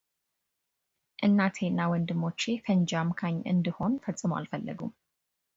እናቴ 1.27 1.55
እና 1.71 1.81
ወንድሞቼ 1.91 2.41
ፈንጂ 2.65 2.89
አምካኝ 3.03 3.37
እንድሆን 3.53 3.95
ፈጽሞ 4.07 4.31
አልፈለጉም። 4.39 4.93